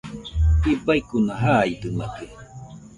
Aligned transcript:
Ibaikuna 0.71 1.33
jaidɨmakɨ 1.43 2.25